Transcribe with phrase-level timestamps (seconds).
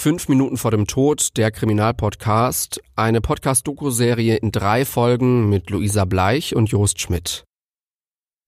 [0.00, 6.54] Fünf Minuten vor dem Tod, der Kriminalpodcast, eine Podcast-Doku-Serie in drei Folgen mit Luisa Bleich
[6.54, 7.42] und Jost Schmidt.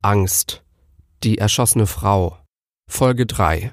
[0.00, 0.62] Angst.
[1.24, 2.38] Die erschossene Frau.
[2.88, 3.72] Folge 3.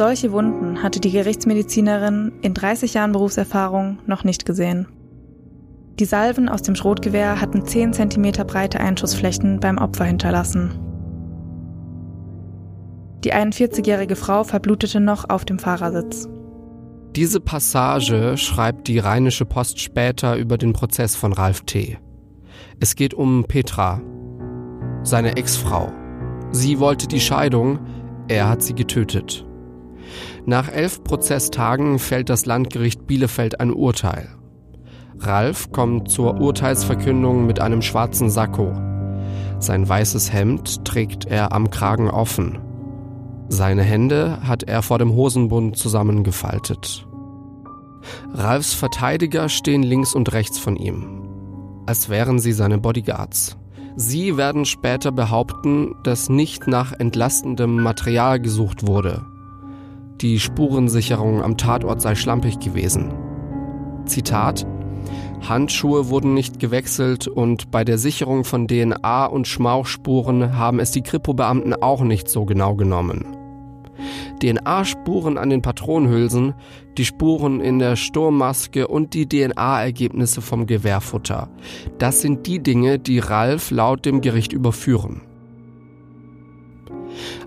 [0.00, 4.88] Solche Wunden hatte die Gerichtsmedizinerin in 30 Jahren Berufserfahrung noch nicht gesehen.
[5.98, 10.70] Die Salven aus dem Schrotgewehr hatten 10 cm breite Einschussflächen beim Opfer hinterlassen.
[13.24, 16.26] Die 41-jährige Frau verblutete noch auf dem Fahrersitz.
[17.14, 21.98] Diese Passage schreibt die Rheinische Post später über den Prozess von Ralf T.
[22.80, 24.00] Es geht um Petra,
[25.02, 25.92] seine Ex-Frau.
[26.52, 27.80] Sie wollte die Scheidung,
[28.28, 29.44] er hat sie getötet.
[30.46, 34.28] Nach elf Prozesstagen fällt das Landgericht Bielefeld ein Urteil.
[35.18, 38.72] Ralf kommt zur Urteilsverkündung mit einem schwarzen Sakko.
[39.58, 42.58] Sein weißes Hemd trägt er am Kragen offen.
[43.48, 47.06] Seine Hände hat er vor dem Hosenbund zusammengefaltet.
[48.32, 53.58] Ralfs Verteidiger stehen links und rechts von ihm, als wären sie seine Bodyguards.
[53.96, 59.26] Sie werden später behaupten, dass nicht nach entlastendem Material gesucht wurde,
[60.20, 63.12] die Spurensicherung am Tatort sei schlampig gewesen.
[64.04, 64.66] Zitat
[65.48, 71.02] Handschuhe wurden nicht gewechselt und bei der Sicherung von DNA und Schmauchspuren haben es die
[71.02, 73.36] Kripo-Beamten auch nicht so genau genommen.
[74.42, 76.54] DNA-Spuren an den Patronenhülsen,
[76.96, 81.48] die Spuren in der Sturmmaske und die DNA-Ergebnisse vom Gewehrfutter.
[81.98, 85.22] Das sind die Dinge, die Ralf laut dem Gericht überführen.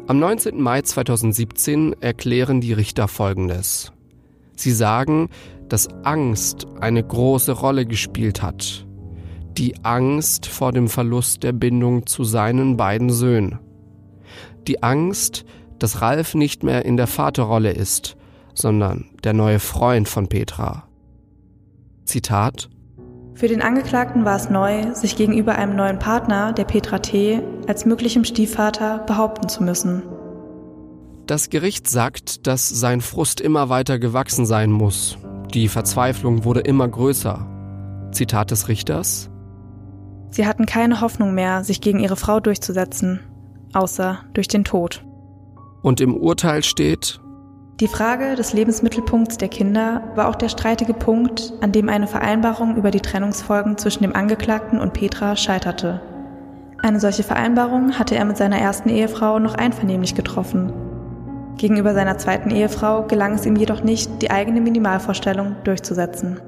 [0.06, 0.62] Am 19.
[0.62, 3.94] Mai 2017 erklären die Richter Folgendes.
[4.54, 5.30] Sie sagen,
[5.70, 8.86] dass Angst eine große Rolle gespielt hat.
[9.58, 13.60] Die Angst vor dem Verlust der Bindung zu seinen beiden Söhnen.
[14.68, 15.46] Die Angst,
[15.80, 18.18] dass Ralf nicht mehr in der Vaterrolle ist,
[18.54, 20.86] sondern der neue Freund von Petra.
[22.04, 22.70] Zitat
[23.36, 27.86] für den Angeklagten war es neu, sich gegenüber einem neuen Partner, der Petra T., als
[27.86, 30.04] möglichem Stiefvater behaupten zu müssen.
[31.26, 35.18] Das Gericht sagt, dass sein Frust immer weiter gewachsen sein muss.
[35.54, 37.48] Die Verzweiflung wurde immer größer.
[38.12, 39.30] Zitat des Richters.
[40.30, 43.20] Sie hatten keine Hoffnung mehr, sich gegen ihre Frau durchzusetzen,
[43.74, 45.06] außer durch den Tod.
[45.82, 47.20] Und im Urteil steht,
[47.80, 52.76] die Frage des Lebensmittelpunkts der Kinder war auch der streitige Punkt, an dem eine Vereinbarung
[52.76, 56.00] über die Trennungsfolgen zwischen dem Angeklagten und Petra scheiterte.
[56.84, 60.72] Eine solche Vereinbarung hatte er mit seiner ersten Ehefrau noch einvernehmlich getroffen.
[61.58, 66.40] Gegenüber seiner zweiten Ehefrau gelang es ihm jedoch nicht, die eigene Minimalvorstellung durchzusetzen.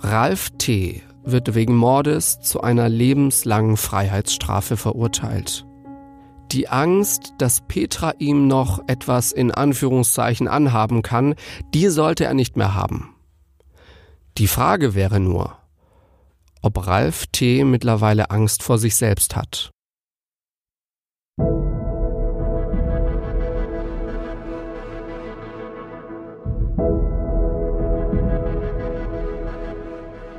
[0.00, 1.02] Ralf T.
[1.24, 5.66] wird wegen Mordes zu einer lebenslangen Freiheitsstrafe verurteilt.
[6.52, 11.34] Die Angst, dass Petra ihm noch etwas in Anführungszeichen anhaben kann,
[11.72, 13.14] die sollte er nicht mehr haben.
[14.38, 15.56] Die Frage wäre nur,
[16.62, 17.64] ob Ralf T.
[17.64, 19.70] mittlerweile Angst vor sich selbst hat.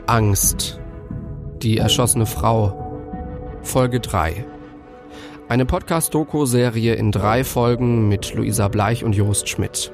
[0.08, 0.80] Angst.
[1.62, 2.82] Die erschossene Frau.
[3.64, 4.46] Folge 3.
[5.48, 9.92] Eine Podcast-Doku-Serie in drei Folgen mit Luisa Bleich und Jost Schmidt.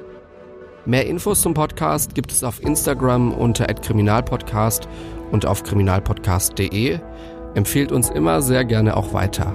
[0.86, 4.88] Mehr Infos zum Podcast gibt es auf Instagram unter @kriminalpodcast
[5.30, 6.98] und auf kriminalpodcast.de.
[7.54, 9.54] Empfehlt uns immer sehr gerne auch weiter.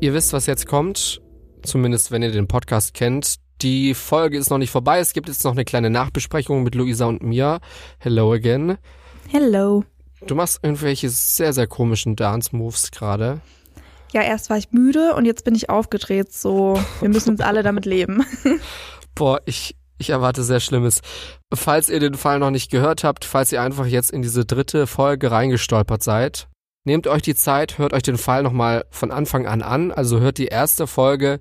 [0.00, 1.22] Ihr wisst, was jetzt kommt,
[1.62, 3.36] zumindest wenn ihr den Podcast kennt.
[3.62, 4.98] Die Folge ist noch nicht vorbei.
[4.98, 7.60] Es gibt jetzt noch eine kleine Nachbesprechung mit Luisa und mir.
[8.00, 8.76] Hello again.
[9.30, 9.84] Hello.
[10.26, 13.40] Du machst irgendwelche sehr, sehr komischen Dance-Moves gerade.
[14.12, 16.32] Ja, erst war ich müde und jetzt bin ich aufgedreht.
[16.32, 18.24] So, wir müssen uns alle damit leben.
[19.14, 21.00] Boah, ich, ich erwarte sehr Schlimmes.
[21.52, 24.86] Falls ihr den Fall noch nicht gehört habt, falls ihr einfach jetzt in diese dritte
[24.86, 26.48] Folge reingestolpert seid,
[26.84, 29.90] nehmt euch die Zeit, hört euch den Fall nochmal von Anfang an an.
[29.92, 31.40] Also hört die erste Folge,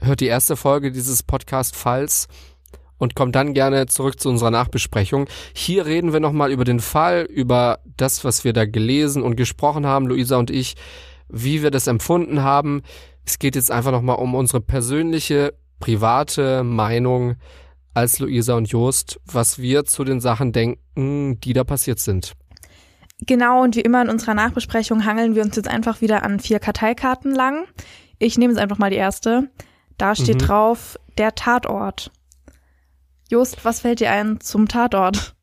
[0.00, 2.28] hört die erste Folge dieses Podcast-Falls
[3.00, 5.26] und kommt dann gerne zurück zu unserer Nachbesprechung.
[5.52, 9.86] Hier reden wir nochmal über den Fall, über das, was wir da gelesen und gesprochen
[9.86, 10.76] haben, Luisa und ich,
[11.28, 12.82] wie wir das empfunden haben.
[13.24, 17.36] Es geht jetzt einfach nochmal um unsere persönliche, private Meinung
[17.94, 22.34] als Luisa und Jost, was wir zu den Sachen denken, die da passiert sind.
[23.26, 26.58] Genau, und wie immer in unserer Nachbesprechung hangeln wir uns jetzt einfach wieder an vier
[26.58, 27.64] Karteikarten lang.
[28.18, 29.50] Ich nehme jetzt einfach mal die erste.
[29.98, 30.46] Da steht Mhm.
[30.46, 32.10] drauf, der Tatort.
[33.30, 35.36] Just, was fällt dir ein zum Tatort?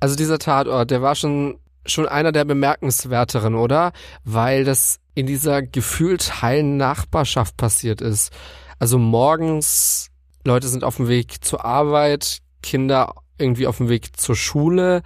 [0.00, 3.92] Also dieser Tatort, der war schon, schon einer der bemerkenswerteren, oder?
[4.24, 8.32] Weil das in dieser gefühlt heilen Nachbarschaft passiert ist.
[8.80, 10.08] Also morgens,
[10.44, 15.02] Leute sind auf dem Weg zur Arbeit, Kinder irgendwie auf dem Weg zur Schule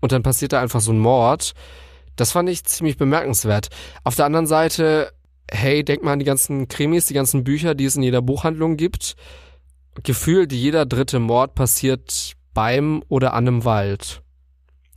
[0.00, 1.52] und dann passiert da einfach so ein Mord.
[2.16, 3.68] Das fand ich ziemlich bemerkenswert.
[4.02, 5.12] Auf der anderen Seite,
[5.48, 8.76] hey, denk mal an die ganzen Krimis, die ganzen Bücher, die es in jeder Buchhandlung
[8.76, 9.14] gibt.
[10.02, 14.22] Gefühlt jeder dritte Mord passiert beim oder an einem Wald.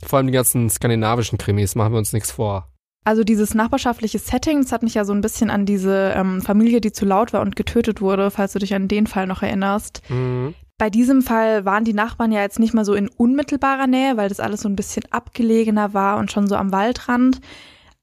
[0.04, 2.68] Vor allem die ganzen skandinavischen Krimis, machen wir uns nichts vor.
[3.04, 6.80] Also dieses nachbarschaftliche Setting, das hat mich ja so ein bisschen an diese ähm, Familie,
[6.80, 10.02] die zu laut war und getötet wurde, falls du dich an den Fall noch erinnerst.
[10.08, 10.54] Mhm.
[10.76, 14.28] Bei diesem Fall waren die Nachbarn ja jetzt nicht mal so in unmittelbarer Nähe, weil
[14.28, 17.40] das alles so ein bisschen abgelegener war und schon so am Waldrand.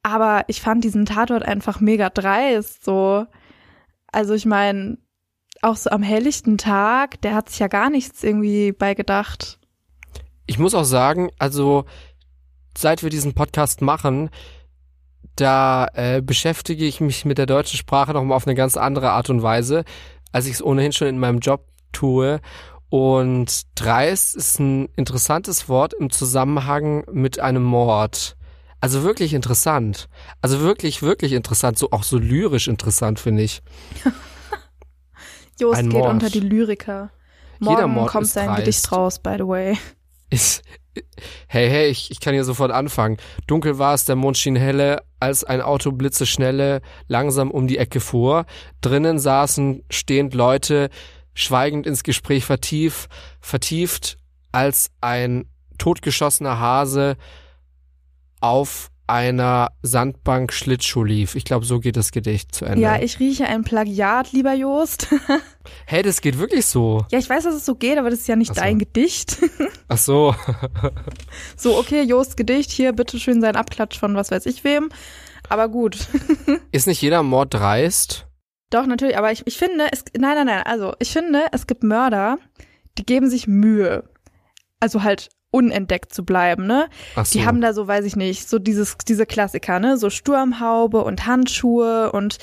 [0.03, 3.25] Aber ich fand diesen Tatort einfach mega dreist, so.
[4.11, 4.97] Also ich meine,
[5.65, 9.59] auch so am helllichten Tag, der hat sich ja gar nichts irgendwie bei gedacht.
[10.45, 11.85] Ich muss auch sagen, also
[12.77, 14.29] seit wir diesen Podcast machen,
[15.35, 19.11] da äh, beschäftige ich mich mit der deutschen Sprache noch mal auf eine ganz andere
[19.11, 19.83] Art und Weise,
[20.31, 22.39] als ich es ohnehin schon in meinem Job tue.
[22.89, 28.37] Und dreist ist ein interessantes Wort im Zusammenhang mit einem Mord.
[28.79, 30.07] Also wirklich interessant.
[30.41, 31.79] Also wirklich, wirklich interessant.
[31.79, 33.61] So auch so lyrisch interessant, finde ich.
[35.59, 36.09] Jost geht Mord.
[36.09, 37.11] unter die Lyriker.
[37.59, 38.59] Jeder Morgen Mord kommt ist sein dreist.
[38.59, 39.77] Gedicht raus, by the way.
[40.29, 40.63] Ist,
[41.47, 43.17] hey, hey, ich, ich kann hier sofort anfangen.
[43.47, 47.99] Dunkel war es, der Mond schien helle, als ein Auto blitzeschnelle langsam um die Ecke
[47.99, 48.45] fuhr.
[48.81, 50.89] Drinnen saßen stehend Leute,
[51.33, 53.09] schweigend ins Gespräch vertieft,
[53.39, 54.17] vertieft,
[54.51, 57.17] als ein totgeschossener Hase
[58.39, 61.35] auf einer Sandbank Schlittschuh lief.
[61.35, 62.81] Ich glaube, so geht das Gedicht zu Ende.
[62.81, 65.07] Ja, ich rieche ein Plagiat, lieber Jost.
[65.85, 67.05] hey, das geht wirklich so.
[67.11, 68.61] ja, ich weiß, dass es so geht, aber das ist ja nicht Ach so.
[68.61, 69.37] dein Gedicht.
[69.87, 70.35] Ach so.
[71.55, 74.89] so, okay, Jost Gedicht, hier, bitteschön sein Abklatsch von was weiß ich wem.
[75.49, 76.07] Aber gut.
[76.71, 78.27] Ist nicht jeder Mord dreist?
[78.71, 81.83] Doch, natürlich, aber ich, ich finde, es, nein, nein, nein, also, ich finde, es gibt
[81.83, 82.39] Mörder,
[82.97, 84.09] die geben sich Mühe.
[84.79, 86.87] Also halt unentdeckt zu bleiben, ne?
[87.15, 87.39] Ach so.
[87.39, 89.97] Die haben da so, weiß ich nicht, so dieses, diese Klassiker, ne?
[89.97, 92.37] So Sturmhaube und Handschuhe und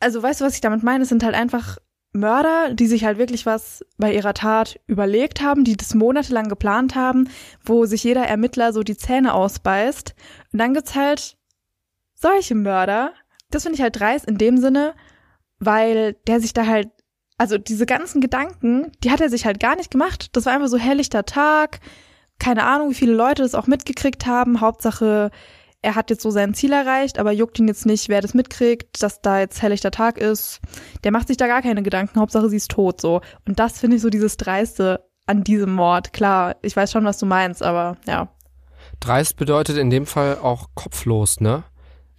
[0.00, 1.02] also weißt du, was ich damit meine?
[1.02, 1.78] Es sind halt einfach
[2.12, 6.94] Mörder, die sich halt wirklich was bei ihrer Tat überlegt haben, die das monatelang geplant
[6.94, 7.28] haben,
[7.64, 10.14] wo sich jeder Ermittler so die Zähne ausbeißt.
[10.52, 11.36] Und dann gibt's halt
[12.14, 13.12] solche Mörder.
[13.50, 14.94] Das finde ich halt dreist in dem Sinne,
[15.58, 16.88] weil der sich da halt,
[17.38, 20.28] also diese ganzen Gedanken, die hat er sich halt gar nicht gemacht.
[20.32, 21.80] Das war einfach so helllichter Tag,
[22.42, 24.60] keine Ahnung, wie viele Leute das auch mitgekriegt haben.
[24.60, 25.30] Hauptsache,
[25.80, 29.00] er hat jetzt so sein Ziel erreicht, aber juckt ihn jetzt nicht, wer das mitkriegt,
[29.00, 30.60] dass da jetzt helllichter Tag ist.
[31.04, 32.18] Der macht sich da gar keine Gedanken.
[32.18, 33.20] Hauptsache, sie ist tot, so.
[33.46, 36.12] Und das finde ich so dieses Dreiste an diesem Mord.
[36.12, 38.26] Klar, ich weiß schon, was du meinst, aber ja.
[38.98, 41.62] Dreist bedeutet in dem Fall auch kopflos, ne?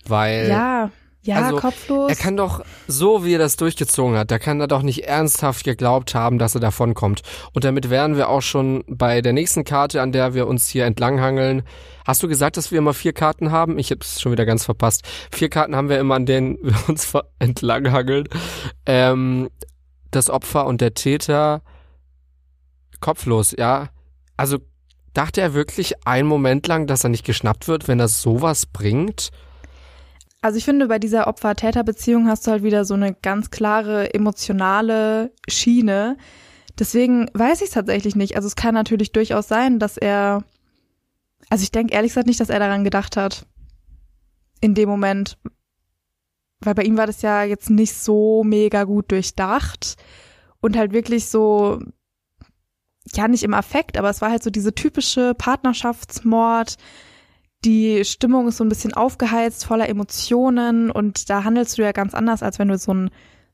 [0.07, 0.89] Weil Ja,
[1.23, 2.09] ja, also, kopflos.
[2.09, 5.63] er kann doch, so wie er das durchgezogen hat, da kann er doch nicht ernsthaft
[5.63, 7.21] geglaubt haben, dass er davonkommt.
[7.53, 10.85] Und damit wären wir auch schon bei der nächsten Karte, an der wir uns hier
[10.85, 11.63] entlanghangeln.
[12.05, 13.79] Hast du gesagt, dass wir immer vier Karten haben?
[13.79, 15.03] Ich hab's schon wieder ganz verpasst.
[15.31, 18.27] Vier Karten haben wir immer, an denen wir uns entlanghangeln.
[18.85, 19.49] Ähm,
[20.11, 21.61] das Opfer und der Täter
[22.99, 23.89] kopflos, ja.
[24.35, 24.57] Also
[25.13, 29.31] dachte er wirklich einen Moment lang, dass er nicht geschnappt wird, wenn er sowas bringt?
[30.43, 35.31] Also ich finde, bei dieser Opfer-Täter-Beziehung hast du halt wieder so eine ganz klare emotionale
[35.47, 36.17] Schiene.
[36.77, 38.35] Deswegen weiß ich es tatsächlich nicht.
[38.35, 40.43] Also es kann natürlich durchaus sein, dass er,
[41.49, 43.45] also ich denke ehrlich gesagt nicht, dass er daran gedacht hat.
[44.59, 45.37] In dem Moment.
[46.59, 49.95] Weil bei ihm war das ja jetzt nicht so mega gut durchdacht
[50.59, 51.79] und halt wirklich so,
[53.13, 56.75] ja nicht im Affekt, aber es war halt so diese typische Partnerschaftsmord,
[57.65, 62.13] die Stimmung ist so ein bisschen aufgeheizt, voller Emotionen und da handelst du ja ganz
[62.13, 63.09] anders, als wenn du so ein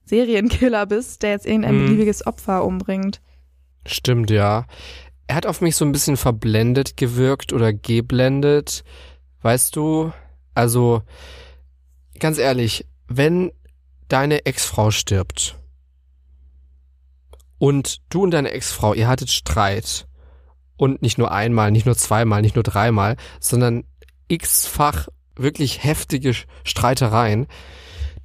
[0.05, 1.85] Serienkiller bist, der jetzt irgendein Mhm.
[1.85, 3.21] beliebiges Opfer umbringt.
[3.85, 4.65] Stimmt, ja.
[5.27, 8.83] Er hat auf mich so ein bisschen verblendet gewirkt oder geblendet.
[9.43, 10.11] Weißt du,
[10.55, 11.03] also
[12.19, 13.51] ganz ehrlich, wenn
[14.07, 15.57] deine Ex-Frau stirbt
[17.57, 20.07] und du und deine Ex-Frau, ihr hattet Streit
[20.77, 23.83] und nicht nur einmal, nicht nur zweimal, nicht nur dreimal, sondern
[24.29, 26.33] x-fach wirklich heftige
[26.63, 27.47] Streitereien,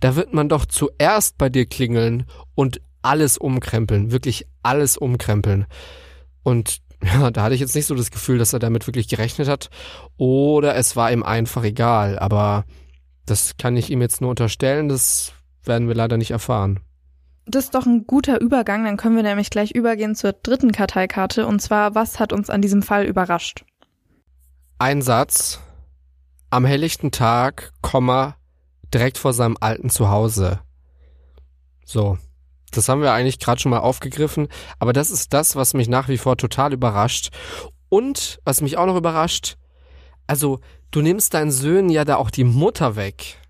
[0.01, 5.67] da wird man doch zuerst bei dir klingeln und alles umkrempeln, wirklich alles umkrempeln.
[6.43, 9.49] Und ja, da hatte ich jetzt nicht so das Gefühl, dass er damit wirklich gerechnet
[9.49, 9.71] hat.
[10.17, 12.19] Oder es war ihm einfach egal.
[12.19, 12.65] Aber
[13.27, 14.89] das kann ich ihm jetzt nur unterstellen.
[14.89, 15.33] Das
[15.63, 16.81] werden wir leider nicht erfahren.
[17.47, 21.47] Das ist doch ein guter Übergang, dann können wir nämlich gleich übergehen zur dritten Karteikarte
[21.47, 23.67] und zwar, was hat uns an diesem Fall überrascht?
[24.79, 25.61] Ein Satz.
[26.55, 28.37] Am helllichten Tag, Komma,
[28.95, 30.61] direkt vor seinem alten Zuhause.
[31.85, 32.17] So.
[32.71, 34.47] Das haben wir eigentlich gerade schon mal aufgegriffen,
[34.79, 37.31] aber das ist das, was mich nach wie vor total überrascht.
[37.89, 39.57] Und was mich auch noch überrascht,
[40.29, 40.61] also
[40.93, 43.43] du nimmst deinen Söhnen ja da auch die Mutter weg.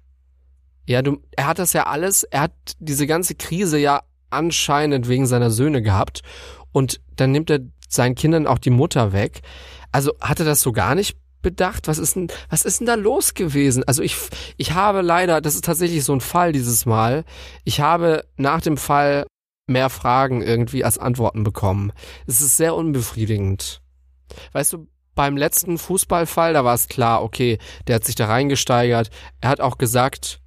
[0.87, 5.27] Ja, du, er hat das ja alles, er hat diese ganze Krise ja anscheinend wegen
[5.27, 6.23] seiner Söhne gehabt
[6.73, 9.43] und dann nimmt er seinen Kindern auch die Mutter weg.
[9.93, 11.87] Also hat er das so gar nicht bedacht?
[11.87, 13.85] Was ist denn, was ist denn da los gewesen?
[13.85, 14.17] Also ich,
[14.57, 17.25] ich habe leider, das ist tatsächlich so ein Fall dieses Mal.
[17.63, 19.27] Ich habe nach dem Fall
[19.69, 21.93] mehr Fragen irgendwie als Antworten bekommen.
[22.27, 23.81] Es ist sehr unbefriedigend.
[24.53, 29.11] Weißt du, beim letzten Fußballfall, da war es klar, okay, der hat sich da reingesteigert.
[29.41, 30.41] Er hat auch gesagt,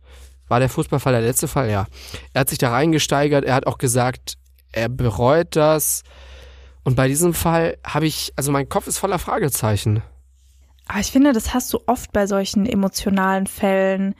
[0.49, 1.69] war der Fußballfall der letzte Fall?
[1.69, 1.87] Ja.
[2.33, 4.37] Er hat sich da reingesteigert, er hat auch gesagt,
[4.71, 6.03] er bereut das.
[6.83, 10.03] Und bei diesem Fall habe ich, also mein Kopf ist voller Fragezeichen.
[10.87, 14.15] Aber ich finde, das hast du oft bei solchen emotionalen Fällen.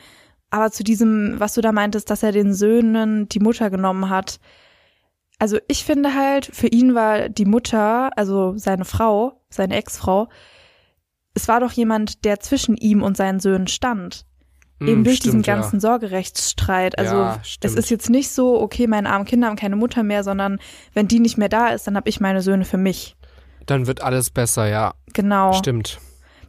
[0.50, 4.40] Aber zu diesem, was du da meintest, dass er den Söhnen die Mutter genommen hat.
[5.40, 10.30] Also ich finde halt, für ihn war die Mutter, also seine Frau, seine Ex-Frau,
[11.36, 14.26] es war doch jemand, der zwischen ihm und seinen Söhnen stand.
[14.80, 15.82] Hm, Eben durch stimmt, diesen ganzen ja.
[15.82, 16.98] Sorgerechtsstreit.
[16.98, 20.24] Also Ja, es ist jetzt nicht so, okay, meine armen Kinder haben keine Mutter mehr,
[20.24, 20.60] sondern
[20.94, 23.16] wenn die nicht mehr da ist, dann habe ich meine Söhne für mich.
[23.68, 24.94] Dann wird alles besser, ja.
[25.14, 25.54] Genau.
[25.54, 26.00] Stimmt.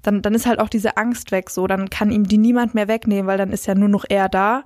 [0.03, 1.67] Dann, dann ist halt auch diese Angst weg so.
[1.67, 4.65] Dann kann ihm die niemand mehr wegnehmen, weil dann ist ja nur noch er da.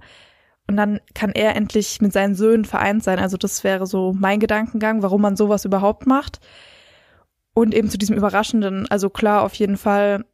[0.69, 3.19] Und dann kann er endlich mit seinen Söhnen vereint sein.
[3.19, 6.41] Also das wäre so mein Gedankengang, warum man sowas überhaupt macht.
[7.55, 10.25] Und eben zu diesem Überraschenden, also klar, auf jeden Fall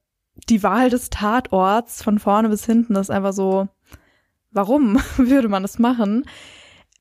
[0.49, 3.69] die Wahl des Tatorts von vorne bis hinten ist einfach so,
[4.51, 6.25] warum würde man das machen?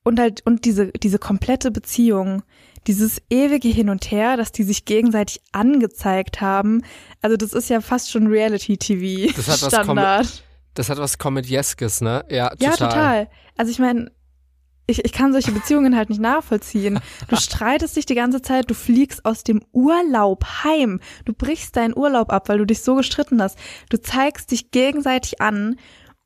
[0.03, 2.43] Und halt, und diese, diese komplette Beziehung,
[2.87, 6.83] dieses ewige Hin und Her, dass die sich gegenseitig angezeigt haben.
[7.21, 9.33] Also das ist ja fast schon Reality-TV.
[9.35, 10.43] Das hat was Standard.
[10.73, 12.23] Das hat was Komödieskes, ne?
[12.29, 12.69] Ja, total.
[12.69, 13.29] Ja, total.
[13.57, 14.11] Also ich meine,
[14.85, 16.99] ich, ich kann solche Beziehungen halt nicht nachvollziehen.
[17.27, 21.95] Du streitest dich die ganze Zeit, du fliegst aus dem Urlaub heim, du brichst deinen
[21.95, 23.57] Urlaub ab, weil du dich so gestritten hast.
[23.89, 25.75] Du zeigst dich gegenseitig an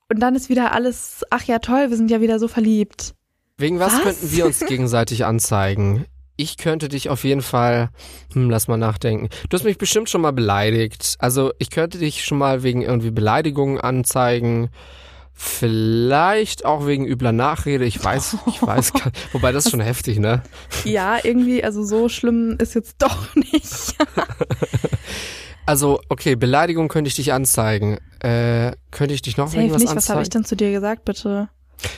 [0.09, 3.15] und dann ist wieder alles, ach ja toll, wir sind ja wieder so verliebt.
[3.57, 4.01] Wegen was, Was?
[4.01, 6.05] könnten wir uns gegenseitig anzeigen?
[6.41, 7.89] Ich könnte dich auf jeden Fall,
[8.33, 9.29] hm, lass mal nachdenken.
[9.47, 11.15] Du hast mich bestimmt schon mal beleidigt.
[11.19, 14.69] Also ich könnte dich schon mal wegen irgendwie Beleidigungen anzeigen.
[15.33, 17.85] Vielleicht auch wegen übler Nachrede.
[17.85, 20.41] Ich weiß, ich weiß gar Wobei das ist schon heftig, ne?
[20.83, 23.95] Ja, irgendwie, also so schlimm ist jetzt doch nicht.
[25.67, 27.99] Also, okay, Beleidigung könnte ich dich anzeigen.
[28.19, 30.21] Äh, könnte ich dich noch wegen Safe was nicht, was habe anzeigen?
[30.23, 31.49] ich denn zu dir gesagt, bitte?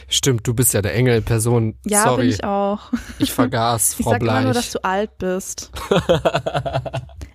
[0.07, 1.77] Stimmt, du bist ja der Engelperson.
[1.85, 2.91] Ja, Sorry, bin ich auch.
[3.19, 4.81] ich vergaß, Ich Frau sag immer nur, dass Bleich.
[4.81, 5.71] du alt bist.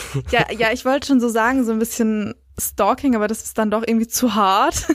[0.30, 3.70] ja, ja, ich wollte schon so sagen, so ein bisschen Stalking, aber das ist dann
[3.70, 4.86] doch irgendwie zu hart.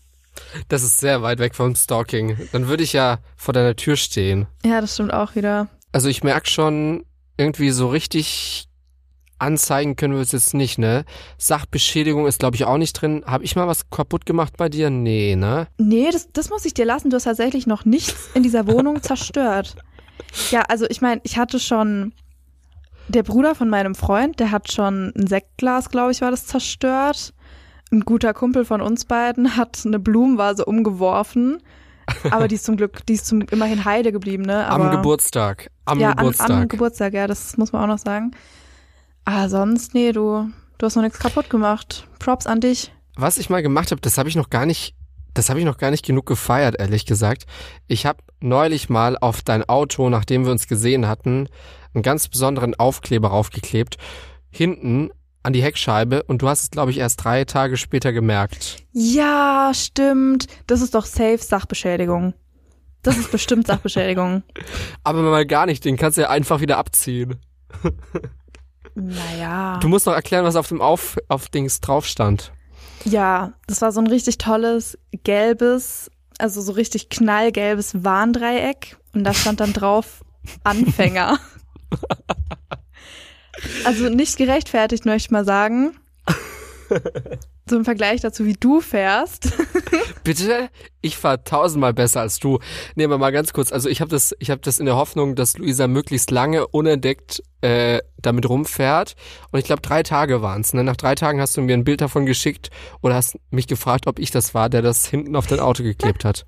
[0.68, 2.36] das ist sehr weit weg vom Stalking.
[2.52, 4.46] Dann würde ich ja vor deiner Tür stehen.
[4.64, 5.68] ja, das stimmt auch wieder.
[5.92, 7.04] Also ich merke schon,
[7.38, 8.68] irgendwie so richtig
[9.38, 11.04] anzeigen können wir es jetzt nicht, ne?
[11.36, 13.22] Sachbeschädigung ist, glaube ich, auch nicht drin.
[13.26, 14.88] Habe ich mal was kaputt gemacht bei dir?
[14.90, 15.68] Nee, ne?
[15.78, 17.10] Nee, das, das muss ich dir lassen.
[17.10, 19.76] Du hast tatsächlich noch nichts in dieser Wohnung zerstört.
[20.50, 22.12] Ja, also ich meine, ich hatte schon
[23.08, 27.32] der Bruder von meinem Freund, der hat schon ein Sektglas, glaube ich, war das zerstört.
[27.92, 31.62] Ein guter Kumpel von uns beiden hat eine Blumenvase umgeworfen.
[32.30, 34.66] Aber die ist zum Glück, die ist zum immerhin heile geblieben, ne?
[34.66, 35.70] Aber, am Geburtstag.
[35.84, 36.50] Am ja, Geburtstag.
[36.50, 38.32] An, am Geburtstag, ja, das muss man auch noch sagen.
[39.24, 42.08] Aber sonst, nee, du, du hast noch nichts kaputt gemacht.
[42.18, 42.92] Props an dich.
[43.16, 44.95] was ich mal gemacht habe, das habe ich noch gar nicht
[45.36, 47.44] Das habe ich noch gar nicht genug gefeiert, ehrlich gesagt.
[47.88, 51.50] Ich habe neulich mal auf dein Auto, nachdem wir uns gesehen hatten,
[51.92, 53.98] einen ganz besonderen Aufkleber raufgeklebt.
[54.50, 55.10] Hinten
[55.42, 58.78] an die Heckscheibe und du hast es, glaube ich, erst drei Tage später gemerkt.
[58.92, 60.46] Ja, stimmt.
[60.66, 62.32] Das ist doch safe Sachbeschädigung.
[63.02, 64.42] Das ist bestimmt Sachbeschädigung.
[65.04, 67.36] Aber mal gar nicht, den kannst du ja einfach wieder abziehen.
[68.94, 69.78] Naja.
[69.82, 72.52] Du musst noch erklären, was auf dem auf, auf Dings drauf stand.
[73.06, 79.32] Ja, das war so ein richtig tolles gelbes, also so richtig knallgelbes Warndreieck und da
[79.32, 80.24] stand dann drauf
[80.64, 81.38] Anfänger.
[83.84, 85.96] also nicht gerechtfertigt, möchte ich mal sagen.
[87.68, 89.52] So im Vergleich dazu, wie du fährst.
[90.24, 90.68] Bitte?
[91.00, 92.60] Ich fahr tausendmal besser als du.
[92.94, 93.72] Nehmen wir mal ganz kurz.
[93.72, 97.42] Also ich habe das, ich habe das in der Hoffnung, dass Luisa möglichst lange unentdeckt
[97.62, 99.16] äh, damit rumfährt.
[99.50, 100.74] Und ich glaube, drei Tage waren's.
[100.74, 100.84] Ne?
[100.84, 102.70] Nach drei Tagen hast du mir ein Bild davon geschickt
[103.02, 106.24] oder hast mich gefragt, ob ich das war, der das hinten auf dein Auto geklebt
[106.24, 106.46] hat.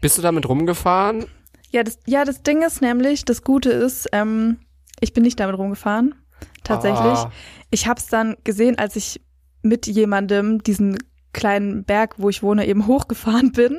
[0.00, 1.26] Bist du damit rumgefahren?
[1.72, 4.58] Ja, das, ja, das Ding ist nämlich, das Gute ist, ähm,
[5.00, 6.14] ich bin nicht damit rumgefahren.
[6.62, 7.18] Tatsächlich.
[7.18, 7.32] Ah.
[7.70, 9.20] Ich habe es dann gesehen, als ich
[9.62, 10.98] mit jemandem diesen
[11.32, 13.78] kleinen Berg, wo ich wohne, eben hochgefahren bin.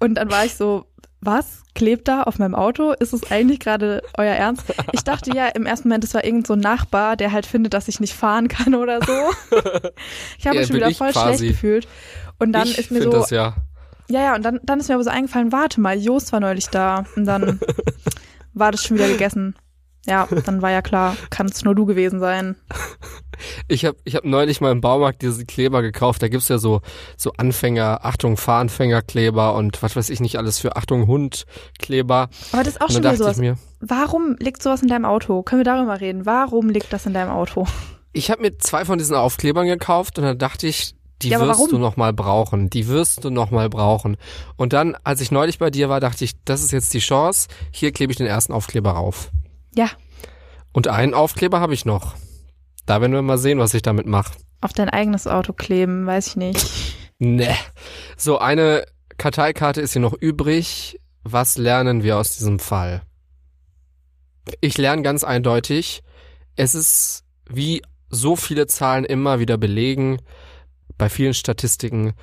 [0.00, 0.86] Und dann war ich so,
[1.20, 2.92] was klebt da auf meinem Auto?
[2.92, 4.64] Ist es eigentlich gerade euer Ernst?
[4.92, 7.74] Ich dachte ja im ersten Moment, es war irgend so ein Nachbar, der halt findet,
[7.74, 9.12] dass ich nicht fahren kann oder so.
[10.38, 11.36] Ich habe Ja, mich schon wieder voll quasi.
[11.36, 11.88] schlecht gefühlt.
[12.38, 13.54] Und dann ich ist mir so, das ja.
[14.08, 16.68] ja, ja, und dann, dann ist mir aber so eingefallen, warte mal, Jost war neulich
[16.68, 17.04] da.
[17.16, 17.60] Und dann
[18.54, 19.54] war das schon wieder gegessen.
[20.06, 22.56] Ja, dann war ja klar, kann es nur du gewesen sein.
[23.68, 26.22] Ich habe ich hab neulich mal im Baumarkt diesen Kleber gekauft.
[26.22, 26.80] Da gibt's ja so,
[27.16, 32.28] so Anfänger, Achtung, Fahranfängerkleber und was weiß ich nicht alles für Achtung, Hundkleber.
[32.52, 33.38] Aber das ist auch schon wieder sowas.
[33.38, 35.42] mir, Warum liegt sowas in deinem Auto?
[35.42, 36.26] Können wir darüber reden?
[36.26, 37.66] Warum liegt das in deinem Auto?
[38.12, 41.50] ich habe mir zwei von diesen Aufklebern gekauft und dann dachte ich, die Ja, wirst
[41.60, 41.70] warum?
[41.70, 42.70] du noch mal brauchen.
[42.70, 44.16] Die wirst du noch mal brauchen.
[44.56, 47.48] Und dann, als ich neulich bei dir war, dachte ich, das ist jetzt die Chance.
[47.70, 49.30] Hier klebe ich den ersten Aufkleber rauf.
[49.74, 49.90] Ja,
[50.72, 52.14] Und einen Aufkleber habe ich noch.
[52.86, 54.34] Da werden wir mal sehen, was ich damit mache.
[54.60, 56.66] auf dein eigenes Auto kleben, weiß ich nicht.
[57.22, 57.54] Ne.
[58.16, 58.86] So, eine
[59.18, 60.98] Karteikarte ist hier noch übrig.
[61.22, 63.02] Was lernen wir aus diesem Fall?
[64.62, 66.02] Ich lerne ganz eindeutig,
[66.56, 70.16] es ist wie so viele Zahlen immer wieder belegen,
[70.96, 72.14] bei vielen Statistiken,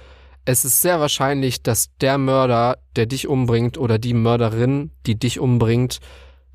[0.45, 5.39] es ist sehr wahrscheinlich, dass der Mörder, der dich umbringt oder die Mörderin, die dich
[5.39, 5.99] umbringt,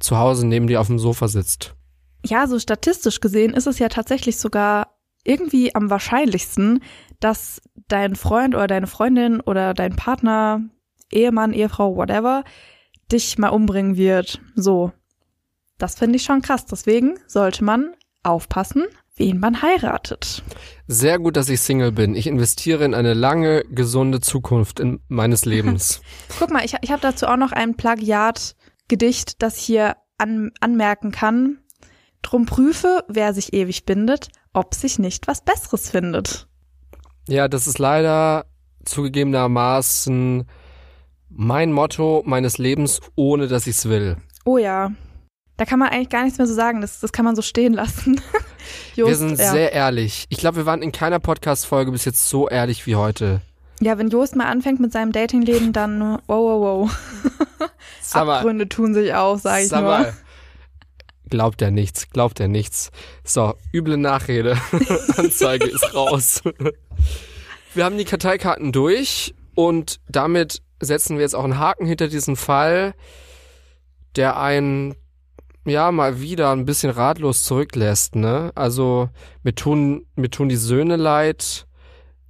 [0.02, 1.74] zu Hause neben dir auf dem Sofa sitzt.
[2.24, 6.82] Ja, so statistisch gesehen ist es ja tatsächlich sogar irgendwie am wahrscheinlichsten,
[7.20, 10.60] dass dein Freund oder deine Freundin oder dein Partner,
[11.10, 12.44] Ehemann, Ehefrau, whatever,
[13.10, 14.40] dich mal umbringen wird.
[14.54, 14.92] So.
[15.78, 16.66] Das finde ich schon krass.
[16.66, 18.84] Deswegen sollte man aufpassen,
[19.16, 20.42] wen man heiratet.
[20.86, 22.14] Sehr gut, dass ich Single bin.
[22.14, 26.00] Ich investiere in eine lange, gesunde Zukunft in meines Lebens.
[26.38, 27.76] Guck mal, ich, ich habe dazu auch noch ein
[28.92, 31.59] Plagiat-Gedicht, das ich hier an, anmerken kann.
[32.20, 36.46] Drum prüfe, wer sich ewig bindet, ob sich nicht was Besseres findet.
[37.28, 38.44] Ja, das ist leider
[38.85, 40.46] zugegebenermaßen
[41.31, 44.16] mein Motto meines Lebens, ohne dass ich's will.
[44.44, 44.92] Oh ja.
[45.57, 46.81] Da kann man eigentlich gar nichts mehr so sagen.
[46.81, 48.20] Das, das kann man so stehen lassen.
[48.94, 49.50] wir Jost, sind ja.
[49.50, 50.26] sehr ehrlich.
[50.28, 53.40] Ich glaube, wir waren in keiner Podcast-Folge bis jetzt so ehrlich wie heute.
[53.81, 57.70] ja, wenn Jost mal anfängt mit seinem Datingleben, dann wow, wow, wow.
[58.14, 59.90] Mal, Abgründe tun sich auf, sage ich sag nur.
[59.90, 60.12] mal.
[61.30, 62.90] Glaubt er nichts, glaubt er nichts.
[63.24, 64.58] So, üble Nachrede.
[65.16, 66.42] Anzeige ist raus.
[67.74, 72.36] wir haben die Karteikarten durch und damit setzen wir jetzt auch einen Haken hinter diesen
[72.36, 72.94] Fall,
[74.16, 74.94] der einen
[75.64, 78.52] ja mal wieder ein bisschen ratlos zurücklässt, ne?
[78.54, 79.08] Also
[79.42, 81.66] mir tun mir tun die Söhne leid.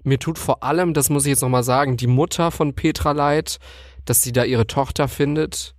[0.04, 3.12] Mir tut vor allem, das muss ich jetzt noch mal sagen, die Mutter von Petra
[3.12, 3.58] leid,
[4.04, 5.74] dass sie da ihre Tochter findet.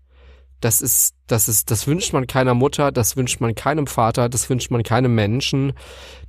[0.62, 4.50] Das ist, das ist, das wünscht man keiner Mutter, das wünscht man keinem Vater, das
[4.50, 5.74] wünscht man keinem Menschen.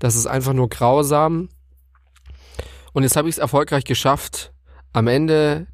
[0.01, 1.49] Das ist einfach nur grausam.
[2.93, 4.53] Und jetzt habe ich es erfolgreich geschafft,
[4.93, 5.67] am Ende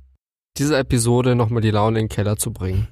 [0.59, 2.89] dieser Episode nochmal die Laune in den Keller zu bringen.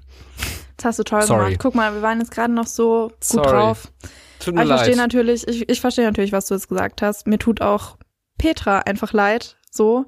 [0.77, 1.45] Das hast du toll Sorry.
[1.47, 1.61] gemacht.
[1.61, 3.49] Guck mal, wir waren jetzt gerade noch so gut Sorry.
[3.49, 3.93] drauf.
[4.38, 5.05] Tut mir Aber ich verstehe leid.
[5.05, 7.27] natürlich, ich, ich verstehe natürlich, was du jetzt gesagt hast.
[7.27, 7.97] Mir tut auch
[8.38, 10.07] Petra einfach leid, so.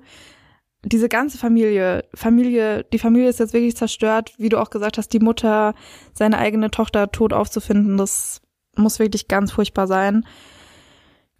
[0.82, 5.12] Diese ganze Familie, Familie, die Familie ist jetzt wirklich zerstört, wie du auch gesagt hast,
[5.12, 5.74] die Mutter,
[6.14, 8.40] seine eigene Tochter tot aufzufinden, das
[8.76, 10.24] muss wirklich ganz furchtbar sein.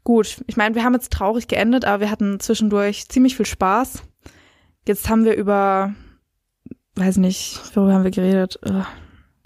[0.05, 4.03] Gut, ich meine, wir haben jetzt traurig geendet, aber wir hatten zwischendurch ziemlich viel Spaß.
[4.87, 5.95] Jetzt haben wir über,
[6.97, 8.59] weiß nicht, worüber haben wir geredet?
[8.63, 8.83] Äh,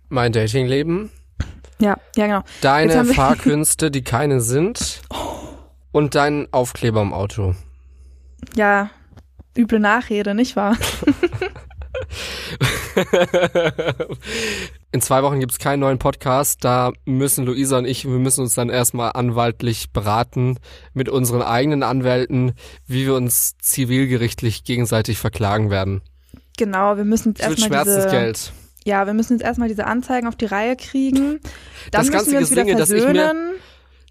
[0.09, 1.11] Mein Datingleben,
[1.81, 2.43] Ja, ja, genau.
[2.61, 5.03] Deine Fahrkünste, die keine sind
[5.93, 7.55] und dein Aufkleber im Auto.
[8.55, 8.91] Ja,
[9.57, 10.77] Üble Nachrede, nicht wahr?
[14.93, 16.65] In zwei Wochen gibt es keinen neuen Podcast.
[16.65, 20.59] Da müssen Luisa und ich, wir müssen uns dann erstmal anwaltlich beraten
[20.93, 22.53] mit unseren eigenen Anwälten,
[22.87, 26.03] wie wir uns zivilgerichtlich gegenseitig verklagen werden.
[26.57, 28.53] Genau, wir müssen jetzt erstmal diese, Schmerzensgeld.
[28.85, 31.41] ja, wir müssen jetzt erstmal diese Anzeigen auf die Reihe kriegen.
[31.91, 33.55] Dann Das ganze müssen wir uns wieder Gesinge, das ich mir- versöhnen.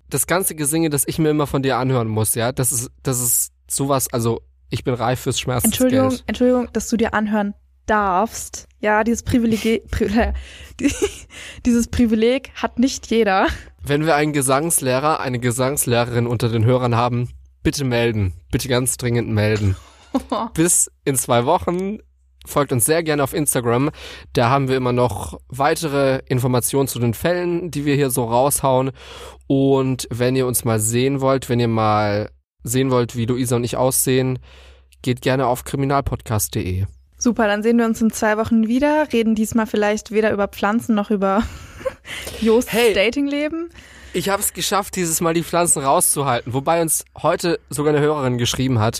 [0.09, 3.19] Das ganze Gesinge, das ich mir immer von dir anhören muss, ja, das ist, das
[3.21, 4.41] ist sowas, also
[4.73, 5.93] ich bin reif fürs Schmerzensgeld.
[5.93, 7.53] Entschuldigung, Entschuldigung, dass du dir anhören
[7.85, 8.67] darfst.
[8.79, 10.09] Ja, dieses Privileg, Pri
[10.79, 10.91] die-
[11.65, 13.47] dieses Privileg hat nicht jeder.
[13.83, 17.29] Wenn wir einen Gesangslehrer, eine Gesangslehrerin unter den Hörern haben,
[17.61, 18.33] bitte melden.
[18.51, 19.75] Bitte ganz dringend melden.
[20.53, 21.99] Bis in zwei Wochen.
[22.45, 23.89] Folgt uns sehr gerne auf Instagram.
[24.33, 28.91] Da haben wir immer noch weitere Informationen zu den Fällen, die wir hier so raushauen.
[29.47, 32.29] Und wenn ihr uns mal sehen wollt, wenn ihr mal
[32.63, 34.39] sehen wollt, wie Luisa und ich aussehen,
[35.01, 36.85] geht gerne auf kriminalpodcast.de.
[37.17, 40.95] Super, dann sehen wir uns in zwei Wochen wieder, reden diesmal vielleicht weder über Pflanzen
[40.95, 41.43] noch über
[42.41, 42.93] Josts Hey.
[42.93, 43.69] Datingleben.
[44.13, 46.53] Ich habe es geschafft, dieses Mal die Pflanzen rauszuhalten.
[46.53, 48.99] Wobei uns heute sogar eine Hörerin geschrieben hat,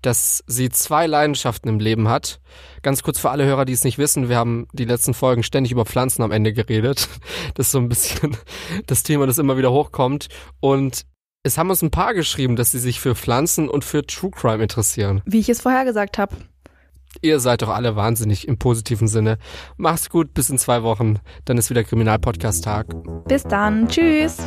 [0.00, 2.40] dass sie zwei Leidenschaften im Leben hat.
[2.82, 5.72] Ganz kurz für alle Hörer, die es nicht wissen, wir haben die letzten Folgen ständig
[5.72, 7.08] über Pflanzen am Ende geredet.
[7.54, 8.36] Das ist so ein bisschen
[8.86, 10.28] das Thema, das immer wieder hochkommt.
[10.60, 11.06] Und
[11.44, 14.62] es haben uns ein paar geschrieben, dass sie sich für Pflanzen und für True Crime
[14.62, 15.22] interessieren.
[15.26, 16.34] Wie ich es vorher gesagt habe.
[17.20, 19.38] Ihr seid doch alle wahnsinnig im positiven Sinne.
[19.76, 21.20] Macht's gut, bis in zwei Wochen.
[21.44, 22.86] Dann ist wieder Kriminalpodcast-Tag.
[23.28, 23.88] Bis dann.
[23.88, 24.38] Tschüss.